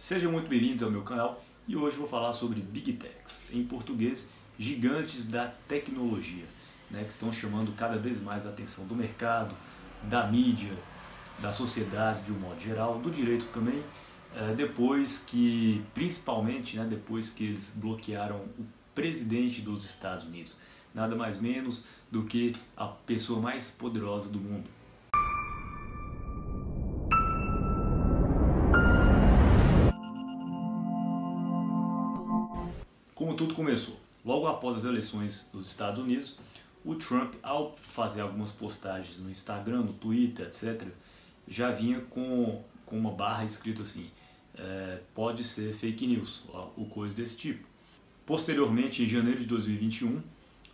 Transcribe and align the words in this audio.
Sejam 0.00 0.32
muito 0.32 0.48
bem-vindos 0.48 0.82
ao 0.82 0.90
meu 0.90 1.02
canal 1.02 1.44
e 1.68 1.76
hoje 1.76 1.98
vou 1.98 2.08
falar 2.08 2.32
sobre 2.32 2.58
Big 2.58 2.94
Techs, 2.94 3.50
em 3.52 3.62
português, 3.62 4.30
gigantes 4.58 5.26
da 5.26 5.48
tecnologia, 5.68 6.46
né, 6.90 7.04
que 7.04 7.12
estão 7.12 7.30
chamando 7.30 7.76
cada 7.76 7.98
vez 7.98 8.18
mais 8.18 8.46
a 8.46 8.48
atenção 8.48 8.86
do 8.86 8.94
mercado, 8.94 9.54
da 10.04 10.26
mídia, 10.26 10.74
da 11.38 11.52
sociedade 11.52 12.22
de 12.22 12.32
um 12.32 12.38
modo 12.38 12.58
geral, 12.58 12.98
do 12.98 13.10
direito 13.10 13.44
também, 13.52 13.84
é, 14.34 14.54
depois 14.54 15.18
que, 15.18 15.84
principalmente, 15.92 16.78
né, 16.78 16.86
depois 16.88 17.28
que 17.28 17.44
eles 17.44 17.74
bloquearam 17.76 18.36
o 18.58 18.64
presidente 18.94 19.60
dos 19.60 19.84
Estados 19.84 20.24
Unidos, 20.24 20.58
nada 20.94 21.14
mais 21.14 21.38
menos 21.38 21.84
do 22.10 22.24
que 22.24 22.56
a 22.74 22.86
pessoa 22.86 23.38
mais 23.38 23.68
poderosa 23.68 24.30
do 24.30 24.40
mundo, 24.40 24.64
Como 33.20 33.34
tudo 33.34 33.54
começou? 33.54 34.00
Logo 34.24 34.46
após 34.46 34.76
as 34.76 34.86
eleições 34.86 35.46
dos 35.52 35.66
Estados 35.66 36.00
Unidos, 36.02 36.38
o 36.82 36.94
Trump, 36.94 37.34
ao 37.42 37.76
fazer 37.82 38.22
algumas 38.22 38.50
postagens 38.50 39.18
no 39.18 39.28
Instagram, 39.28 39.82
no 39.82 39.92
Twitter, 39.92 40.46
etc., 40.46 40.88
já 41.46 41.70
vinha 41.70 42.00
com, 42.00 42.64
com 42.86 42.98
uma 42.98 43.10
barra 43.10 43.44
escrito 43.44 43.82
assim: 43.82 44.10
é, 44.54 45.00
pode 45.14 45.44
ser 45.44 45.74
fake 45.74 46.06
news, 46.06 46.44
ou 46.74 46.86
coisa 46.86 47.14
desse 47.14 47.36
tipo. 47.36 47.68
Posteriormente, 48.24 49.02
em 49.02 49.06
janeiro 49.06 49.40
de 49.40 49.46
2021, 49.48 50.22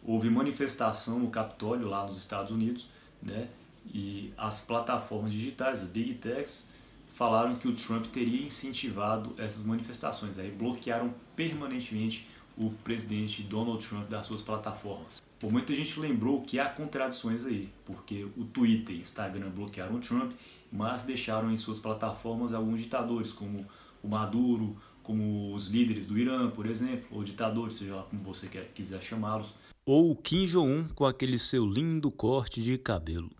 houve 0.05 0.31
manifestação 0.31 1.19
no 1.19 1.31
Capitólio, 1.31 1.89
lá 1.89 2.07
nos 2.07 2.17
Estados 2.17 2.53
Unidos, 2.53 2.89
né, 3.21 3.49
e 3.93 4.33
as 4.39 4.61
plataformas 4.61 5.33
digitais, 5.33 5.83
as 5.83 5.89
Big 5.89 6.15
Techs, 6.15 6.71
falaram 7.17 7.57
que 7.57 7.67
o 7.67 7.75
Trump 7.75 8.05
teria 8.09 8.45
incentivado 8.45 9.35
essas 9.39 9.65
manifestações, 9.65 10.39
aí 10.39 10.51
bloquearam 10.51 11.15
permanentemente 11.35 12.29
o 12.59 12.69
presidente 12.85 13.43
Donald 13.43 13.87
Trump 13.87 14.07
das 14.11 14.27
suas 14.27 14.43
plataformas. 14.43 15.23
Por 15.41 15.51
muita 15.51 15.75
gente 15.75 15.99
lembrou 15.99 16.43
que 16.43 16.61
há 16.61 16.69
contradições 16.69 17.47
aí, 17.47 17.71
porque 17.87 18.27
o 18.37 18.45
Twitter 18.45 18.95
e 18.95 19.01
Instagram 19.01 19.49
bloquearam 19.49 19.97
o 19.97 19.99
Trump, 19.99 20.33
mas 20.71 21.05
deixaram 21.05 21.51
em 21.51 21.57
suas 21.57 21.79
plataformas 21.79 22.53
alguns 22.53 22.83
ditadores, 22.83 23.33
como 23.33 23.67
o 24.03 24.09
Maduro, 24.09 24.77
como 25.03 25.55
os 25.55 25.69
líderes 25.69 26.05
do 26.05 26.19
Irã, 26.19 26.51
por 26.51 26.67
exemplo, 26.67 27.07
ou 27.11 27.25
ditadores, 27.25 27.77
seja 27.77 27.97
lá 27.97 28.03
como 28.03 28.23
você 28.23 28.47
quiser 28.75 29.03
chamá-los. 29.03 29.55
Ou 29.87 30.11
o 30.11 30.17
Kim 30.17 30.45
Jong-un 30.45 30.89
com 30.89 31.07
aquele 31.07 31.39
seu 31.39 31.65
lindo 31.65 32.11
corte 32.11 32.61
de 32.61 32.77
cabelo. 32.77 33.31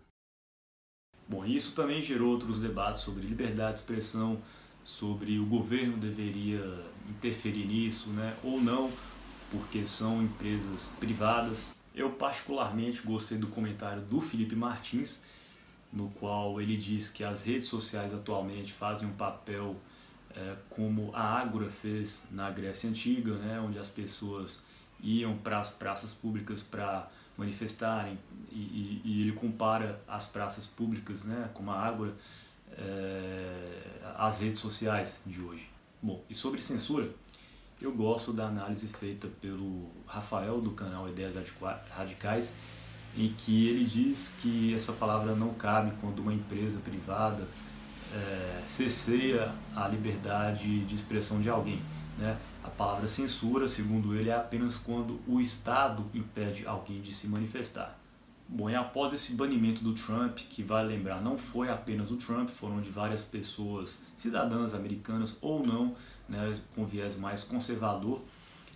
Bom, 1.29 1.45
isso 1.45 1.73
também 1.73 2.01
gerou 2.01 2.29
outros 2.29 2.59
debates 2.59 3.01
sobre 3.01 3.25
liberdade 3.25 3.73
de 3.73 3.79
expressão, 3.81 4.41
sobre 4.83 5.37
o 5.37 5.45
governo 5.45 5.97
deveria 5.97 6.85
interferir 7.09 7.65
nisso, 7.65 8.09
né, 8.11 8.37
ou 8.41 8.61
não, 8.61 8.89
porque 9.51 9.85
são 9.85 10.23
empresas 10.23 10.93
privadas. 10.99 11.75
Eu 11.93 12.11
particularmente 12.11 13.01
gostei 13.01 13.37
do 13.37 13.47
comentário 13.47 14.01
do 14.01 14.21
Felipe 14.21 14.55
Martins, 14.55 15.25
no 15.91 16.09
qual 16.11 16.61
ele 16.61 16.77
diz 16.77 17.09
que 17.09 17.23
as 17.23 17.45
redes 17.45 17.67
sociais 17.67 18.13
atualmente 18.13 18.71
fazem 18.71 19.09
um 19.09 19.13
papel 19.13 19.75
é, 20.33 20.55
como 20.69 21.11
a 21.13 21.39
Ágora 21.41 21.69
fez 21.69 22.25
na 22.31 22.49
Grécia 22.49 22.89
Antiga, 22.89 23.33
né, 23.35 23.59
onde 23.59 23.79
as 23.79 23.89
pessoas 23.89 24.63
iam 25.01 25.37
para 25.37 25.59
as 25.59 25.69
praças 25.69 26.13
públicas 26.13 26.63
para 26.63 27.09
manifestarem, 27.37 28.17
e, 28.57 29.01
e, 29.03 29.21
ele 29.21 29.31
compara 29.33 30.01
as 30.07 30.25
praças 30.25 30.65
públicas, 30.65 31.23
né, 31.23 31.49
como 31.53 31.71
a 31.71 31.79
Ágora, 31.79 32.13
é, 32.71 33.81
às 34.17 34.41
redes 34.41 34.59
sociais 34.59 35.21
de 35.25 35.41
hoje. 35.41 35.69
Bom, 36.01 36.23
e 36.29 36.33
sobre 36.33 36.61
censura, 36.61 37.09
eu 37.81 37.91
gosto 37.91 38.33
da 38.33 38.47
análise 38.47 38.87
feita 38.87 39.27
pelo 39.41 39.89
Rafael 40.05 40.59
do 40.59 40.71
canal 40.71 41.07
Ideias 41.07 41.35
Radicais, 41.95 42.57
em 43.15 43.33
que 43.33 43.67
ele 43.67 43.85
diz 43.85 44.35
que 44.41 44.73
essa 44.73 44.93
palavra 44.93 45.35
não 45.35 45.53
cabe 45.53 45.91
quando 46.01 46.19
uma 46.19 46.33
empresa 46.33 46.79
privada 46.79 47.47
é, 48.13 48.63
cesseia 48.67 49.53
a 49.75 49.87
liberdade 49.87 50.85
de 50.85 50.95
expressão 50.95 51.41
de 51.41 51.49
alguém. 51.49 51.81
Né? 52.17 52.37
A 52.63 52.69
palavra 52.69 53.07
censura, 53.07 53.67
segundo 53.67 54.15
ele, 54.15 54.29
é 54.29 54.35
apenas 54.35 54.75
quando 54.75 55.19
o 55.27 55.39
Estado 55.39 56.05
impede 56.13 56.65
alguém 56.65 57.01
de 57.01 57.11
se 57.11 57.27
manifestar. 57.27 57.97
Bom, 58.49 58.69
e 58.69 58.75
após 58.75 59.11
esse 59.11 59.35
banimento 59.35 59.83
do 59.83 59.93
Trump, 59.93 60.37
que 60.37 60.63
vale 60.63 60.95
lembrar, 60.95 61.21
não 61.21 61.37
foi 61.37 61.69
apenas 61.69 62.11
o 62.11 62.15
Trump, 62.15 62.49
foram 62.49 62.79
de 62.79 62.89
várias 62.89 63.21
pessoas, 63.21 64.05
cidadãs 64.15 64.73
americanas 64.73 65.37
ou 65.41 65.65
não, 65.65 65.95
né, 66.29 66.57
com 66.73 66.85
viés 66.85 67.17
mais 67.17 67.43
conservador, 67.43 68.21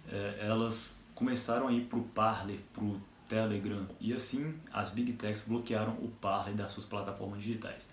é, 0.10 0.40
elas 0.42 1.00
começaram 1.16 1.70
a 1.70 1.72
ir 1.72 1.86
para 1.86 2.00
o 2.00 2.04
Parler, 2.04 2.60
para 2.74 2.84
o 2.84 3.02
Telegram, 3.30 3.88
e 4.02 4.14
assim 4.14 4.56
as 4.74 4.90
Big 4.90 5.14
Techs 5.14 5.48
bloquearam 5.48 5.94
o 5.94 6.10
Parler 6.20 6.54
das 6.54 6.74
suas 6.74 6.86
plataformas 6.86 7.42
digitais. 7.42 7.90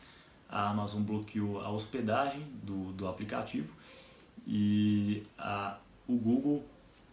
A 0.49 0.71
Amazon 0.71 1.03
bloqueou 1.03 1.61
a 1.61 1.71
hospedagem 1.71 2.43
do, 2.63 2.93
do 2.93 3.07
aplicativo 3.07 3.73
e 4.45 5.23
a, 5.39 5.79
o 6.09 6.17
Google 6.17 6.65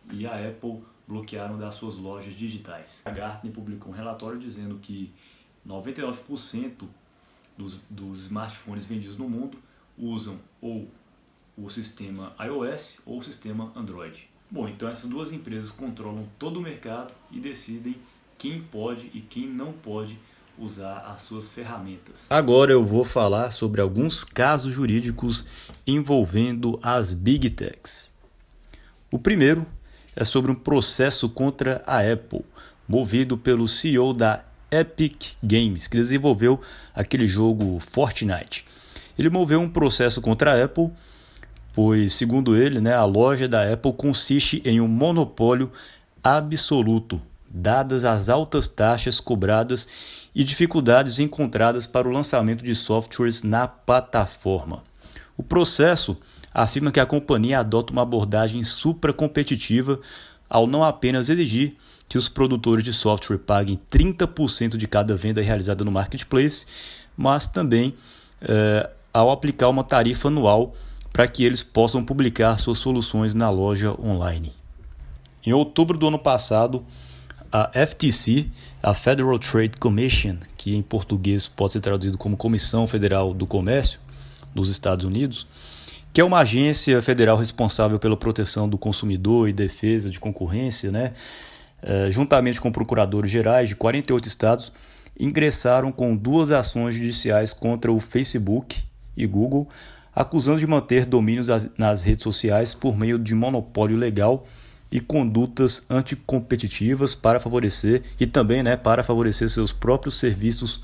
e 0.09 0.25
a 0.25 0.49
Apple 0.49 0.81
bloquearam 1.07 1.57
das 1.57 1.75
suas 1.75 1.95
lojas 1.95 2.33
digitais. 2.33 3.01
A 3.05 3.11
Gartner 3.11 3.53
publicou 3.53 3.91
um 3.91 3.95
relatório 3.95 4.39
dizendo 4.39 4.79
que 4.81 5.13
99% 5.67 6.87
dos, 7.57 7.85
dos 7.89 8.25
smartphones 8.25 8.85
vendidos 8.85 9.17
no 9.17 9.29
mundo 9.29 9.57
usam 9.97 10.39
ou 10.61 10.89
o 11.57 11.69
sistema 11.69 12.35
iOS 12.39 13.01
ou 13.05 13.19
o 13.19 13.23
sistema 13.23 13.71
Android. 13.75 14.29
Bom, 14.49 14.67
então 14.67 14.87
essas 14.87 15.09
duas 15.09 15.31
empresas 15.31 15.71
controlam 15.71 16.27
todo 16.37 16.57
o 16.57 16.61
mercado 16.61 17.13
e 17.31 17.39
decidem 17.39 17.95
quem 18.37 18.61
pode 18.61 19.09
e 19.13 19.21
quem 19.21 19.47
não 19.47 19.71
pode 19.71 20.19
usar 20.57 20.99
as 20.99 21.21
suas 21.23 21.49
ferramentas. 21.49 22.27
Agora 22.29 22.71
eu 22.71 22.85
vou 22.85 23.03
falar 23.03 23.51
sobre 23.51 23.81
alguns 23.81 24.23
casos 24.23 24.71
jurídicos 24.71 25.45
envolvendo 25.85 26.79
as 26.81 27.11
Big 27.11 27.49
Techs. 27.49 28.13
O 29.11 29.19
primeiro 29.19 29.65
é 30.15 30.23
sobre 30.23 30.51
um 30.51 30.55
processo 30.55 31.27
contra 31.29 31.83
a 31.85 31.99
Apple, 31.99 32.45
movido 32.87 33.37
pelo 33.37 33.67
CEO 33.67 34.13
da 34.13 34.43
Epic 34.71 35.33
Games, 35.43 35.87
que 35.87 35.97
desenvolveu 35.97 36.59
aquele 36.93 37.27
jogo 37.27 37.79
Fortnite. 37.79 38.65
Ele 39.17 39.29
moveu 39.29 39.59
um 39.61 39.69
processo 39.69 40.21
contra 40.21 40.53
a 40.53 40.63
Apple, 40.63 40.91
pois, 41.73 42.13
segundo 42.13 42.55
ele, 42.55 42.79
né, 42.79 42.93
a 42.93 43.05
loja 43.05 43.47
da 43.47 43.71
Apple 43.71 43.93
consiste 43.93 44.61
em 44.65 44.79
um 44.81 44.87
monopólio 44.87 45.71
absoluto, 46.23 47.21
dadas 47.49 48.03
as 48.03 48.29
altas 48.29 48.67
taxas 48.67 49.19
cobradas 49.19 49.87
e 50.33 50.43
dificuldades 50.43 51.19
encontradas 51.19 51.87
para 51.87 52.07
o 52.07 52.11
lançamento 52.11 52.63
de 52.63 52.75
softwares 52.75 53.43
na 53.43 53.67
plataforma. 53.67 54.83
O 55.37 55.43
processo 55.43 56.17
afirma 56.63 56.91
que 56.91 56.99
a 56.99 57.05
companhia 57.05 57.59
adota 57.59 57.91
uma 57.91 58.01
abordagem 58.01 58.63
supracompetitiva 58.63 59.99
ao 60.49 60.65
não 60.65 60.83
apenas 60.83 61.29
exigir 61.29 61.75
que 62.07 62.17
os 62.17 62.29
produtores 62.29 62.83
de 62.83 62.93
software 62.93 63.39
paguem 63.39 63.79
30% 63.91 64.77
de 64.77 64.87
cada 64.87 65.15
venda 65.15 65.41
realizada 65.41 65.83
no 65.83 65.91
marketplace, 65.91 66.65
mas 67.17 67.45
também 67.45 67.93
é, 68.41 68.89
ao 69.13 69.31
aplicar 69.31 69.69
uma 69.69 69.83
tarifa 69.83 70.29
anual 70.29 70.73
para 71.11 71.27
que 71.27 71.43
eles 71.43 71.61
possam 71.61 72.03
publicar 72.03 72.57
suas 72.59 72.77
soluções 72.77 73.33
na 73.33 73.49
loja 73.49 73.93
online. 73.99 74.53
Em 75.45 75.51
outubro 75.51 75.97
do 75.97 76.07
ano 76.07 76.19
passado, 76.19 76.85
a 77.51 77.71
FTC, 77.85 78.47
a 78.83 78.93
Federal 78.93 79.39
Trade 79.39 79.77
Commission, 79.79 80.37
que 80.57 80.75
em 80.75 80.81
português 80.81 81.47
pode 81.47 81.73
ser 81.73 81.81
traduzido 81.81 82.17
como 82.17 82.37
Comissão 82.37 82.85
Federal 82.85 83.33
do 83.33 83.47
Comércio 83.47 83.99
dos 84.53 84.69
Estados 84.69 85.05
Unidos, 85.05 85.47
que 86.15 86.21
é 86.21 86.23
uma 86.23 86.39
agência 86.39 87.01
federal 87.01 87.35
responsável 87.35 87.99
pela 87.99 88.15
proteção 88.15 88.69
do 88.69 88.77
consumidor 88.77 89.49
e 89.49 89.53
defesa 89.53 90.09
de 90.09 90.17
concorrência, 90.17 90.89
né? 90.89 91.11
É, 91.83 92.09
juntamente 92.09 92.61
com 92.61 92.71
procuradores 92.71 93.29
gerais 93.29 93.67
de 93.67 93.75
48 93.75 94.25
estados, 94.25 94.71
ingressaram 95.19 95.91
com 95.91 96.15
duas 96.15 96.51
ações 96.51 96.95
judiciais 96.95 97.51
contra 97.51 97.91
o 97.91 97.99
Facebook 97.99 98.81
e 99.17 99.27
Google, 99.27 99.67
acusando 100.15 100.57
de 100.57 100.65
manter 100.65 101.05
domínios 101.05 101.49
nas 101.77 102.03
redes 102.03 102.23
sociais 102.23 102.73
por 102.73 102.97
meio 102.97 103.19
de 103.19 103.35
monopólio 103.35 103.97
legal 103.97 104.45
e 104.89 105.01
condutas 105.01 105.83
anticompetitivas 105.89 107.13
para 107.13 107.41
favorecer 107.41 108.03
e 108.17 108.25
também 108.25 108.63
né, 108.63 108.77
para 108.77 109.03
favorecer 109.03 109.49
seus 109.49 109.73
próprios 109.73 110.17
serviços 110.17 110.79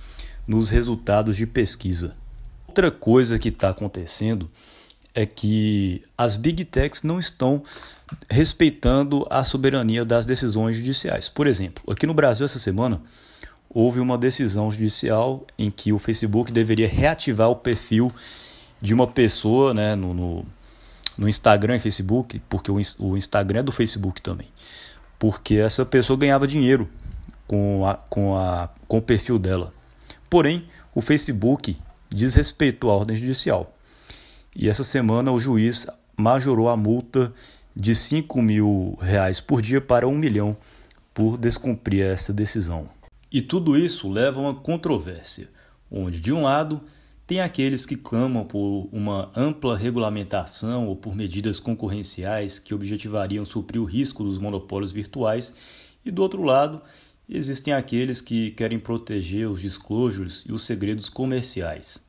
nos 0.45 0.69
resultados 0.69 1.38
de 1.38 1.48
pesquisa. 1.48 2.18
Outra 2.68 2.92
coisa 2.92 3.39
que 3.39 3.48
está 3.48 3.69
acontecendo 3.69 4.50
é 5.13 5.25
que 5.25 6.04
as 6.18 6.38
big 6.38 6.63
techs 6.66 7.04
não 7.04 7.19
estão 7.19 7.63
respeitando 8.30 9.25
a 9.30 9.44
soberania 9.44 10.04
das 10.04 10.25
decisões 10.25 10.75
judiciais. 10.75 11.30
Por 11.30 11.48
exemplo, 11.48 11.84
aqui 11.92 12.06
no 12.06 12.13
Brasil 12.13 12.46
essa 12.46 12.60
semana 12.60 13.02
houve 13.69 14.00
uma 14.00 14.18
decisão 14.18 14.69
judicial 14.69 15.46
em 15.58 15.72
que 15.72 15.94
o 15.94 16.00
Facebook 16.00 16.52
deveria 16.52 16.88
reativar 16.88 17.50
o 17.50 17.56
perfil 17.56 18.12
de 18.81 18.94
uma 18.94 19.08
pessoa 19.08 19.74
né, 19.74 19.96
no, 19.96 20.13
no, 20.13 20.46
no 21.18 21.30
Instagram 21.30 21.78
e 21.78 21.80
Facebook, 21.80 22.42
porque 22.50 22.72
o 22.72 23.18
Instagram 23.18 23.60
é 23.60 23.63
do 23.63 23.72
Facebook 23.72 24.22
também, 24.22 24.48
porque 25.18 25.56
essa 25.56 25.86
pessoa 25.86 26.18
ganhava 26.18 26.48
dinheiro 26.48 26.90
com, 27.48 27.86
a, 27.86 27.96
com, 27.96 28.36
a, 28.36 28.69
com 28.88 28.98
o 28.98 29.02
perfil 29.02 29.38
dela. 29.38 29.72
Porém, 30.30 30.68
o 30.94 31.02
Facebook 31.02 31.78
desrespeitou 32.10 32.90
a 32.90 32.96
ordem 32.96 33.16
judicial. 33.16 33.74
E 34.56 34.68
essa 34.68 34.83
semana 34.83 35.31
o 35.31 35.39
juiz 35.39 35.88
majorou 36.18 36.69
a 36.69 36.75
multa 36.75 37.33
de 37.75 37.95
5 37.95 38.42
mil 38.42 38.98
reais 39.01 39.39
por 39.39 39.62
dia 39.62 39.80
para 39.80 40.07
1 40.07 40.18
milhão 40.18 40.56
por 41.13 41.38
descumprir 41.38 42.03
essa 42.03 42.33
decisão. 42.33 42.89
E 43.31 43.42
tudo 43.42 43.77
isso 43.77 44.09
leva 44.09 44.39
a 44.39 44.44
uma 44.44 44.56
controvérsia, 44.56 45.50
onde 45.89 46.19
de 46.19 46.33
um 46.33 46.44
lado 46.44 46.81
tem 47.25 47.39
aqueles 47.39 47.86
que 47.86 47.95
clamam 47.95 48.44
por 48.44 48.89
uma 48.92 49.31
ampla 49.33 49.77
regulamentação 49.77 50.88
ou 50.88 50.98
por 50.98 51.15
medidas 51.15 51.59
concorrenciais 51.62 52.59
que 52.59 52.74
objetivariam 52.74 53.45
suprir 53.45 53.81
o 53.81 53.86
risco 53.86 54.21
dos 54.21 54.38
monopólios 54.38 54.92
virtuais, 54.92 55.53
e 56.06 56.12
do 56.12 56.21
outro 56.21 56.44
lado 56.44 56.81
existem 57.30 57.74
aqueles 57.74 58.19
que 58.19 58.51
querem 58.51 58.77
proteger 58.77 59.50
os 59.50 59.62
disclosures 59.62 60.44
e 60.45 60.51
os 60.51 60.63
segredos 60.63 61.07
comerciais. 61.07 62.03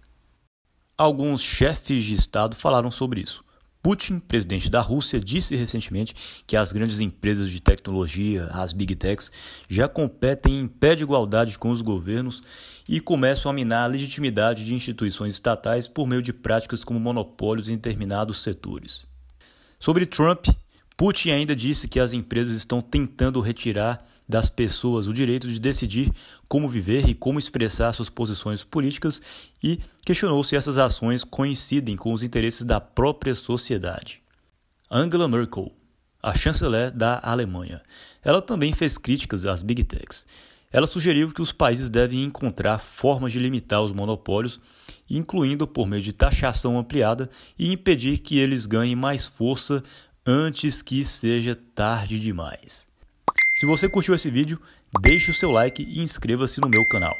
Alguns 1.03 1.43
chefes 1.43 2.05
de 2.05 2.15
Estado 2.15 2.55
falaram 2.55 2.89
sobre 2.89 3.23
isso. 3.23 3.45
Putin, 3.83 4.21
presidente 4.21 4.71
da 4.71 4.81
Rússia, 4.81 5.19
disse 5.19 5.57
recentemente 5.57 6.15
que 6.47 6.57
as 6.57 6.71
grandes 6.71 7.01
empresas 7.01 7.51
de 7.51 7.61
tecnologia, 7.61 8.45
as 8.53 8.73
big 8.73 8.95
techs, 8.95 9.33
já 9.69 9.89
competem 9.89 10.61
em 10.61 10.69
pé 10.69 10.95
de 10.95 11.03
igualdade 11.03 11.59
com 11.59 11.73
os 11.73 11.83
governos 11.83 12.41
e 12.89 13.01
começam 13.01 13.51
a 13.51 13.53
minar 13.53 13.83
a 13.83 13.89
legitimidade 13.89 14.65
de 14.65 14.77
instituições 14.77 15.35
estatais 15.35 15.89
por 15.89 16.07
meio 16.07 16.23
de 16.23 16.33
práticas 16.33 16.85
como 16.85 17.01
monopólios 17.01 17.69
em 17.69 17.75
determinados 17.75 18.41
setores. 18.41 19.05
Sobre 19.81 20.07
Trump, 20.07 20.47
Putin 21.03 21.31
ainda 21.33 21.57
disse 21.57 21.89
que 21.89 21.99
as 21.99 22.13
empresas 22.13 22.53
estão 22.53 22.81
tentando 22.81 23.41
retirar 23.41 24.07
das 24.29 24.49
pessoas 24.49 25.09
o 25.09 25.13
direito 25.13 25.49
de 25.49 25.59
decidir 25.59 26.13
como 26.47 26.69
viver 26.69 27.09
e 27.09 27.13
como 27.13 27.41
expressar 27.41 27.93
suas 27.93 28.09
posições 28.09 28.63
políticas 28.63 29.21
e 29.61 29.81
questionou 30.07 30.41
se 30.45 30.55
essas 30.55 30.79
ações 30.79 31.25
coincidem 31.25 31.97
com 31.97 32.13
os 32.13 32.23
interesses 32.23 32.63
da 32.63 32.79
própria 32.79 33.35
sociedade. 33.35 34.23
Angela 34.89 35.27
Merkel, 35.27 35.73
a 36.23 36.37
chanceler 36.37 36.93
da 36.93 37.19
Alemanha, 37.21 37.83
ela 38.23 38.41
também 38.41 38.73
fez 38.73 38.97
críticas 38.97 39.45
às 39.45 39.61
big 39.61 39.83
techs. 39.83 40.25
Ela 40.73 40.87
sugeriu 40.87 41.33
que 41.33 41.43
os 41.43 41.51
países 41.51 41.91
devem 41.91 42.23
encontrar 42.23 42.79
formas 42.79 43.33
de 43.33 43.41
limitar 43.41 43.83
os 43.83 43.91
monopólios, 43.91 44.61
incluindo 45.11 45.67
por 45.67 45.85
meio 45.85 46.01
de 46.01 46.13
taxação 46.13 46.79
ampliada 46.79 47.29
e 47.59 47.73
impedir 47.73 48.19
que 48.19 48.39
eles 48.39 48.67
ganhem 48.67 48.95
mais 48.95 49.27
força 49.27 49.83
antes 50.27 50.83
que 50.83 51.05
seja 51.05 51.55
tarde 51.55 52.19
demais. 52.19 52.87
Se 53.59 53.67
você 53.67 53.89
curtiu 53.89 54.15
esse 54.15 54.31
vídeo, 54.31 54.61
deixe 55.01 55.31
o 55.31 55.35
seu 55.35 55.51
like 55.51 55.83
e 55.83 56.01
inscreva-se 56.01 56.61
no 56.61 56.69
meu 56.69 56.87
canal. 56.89 57.17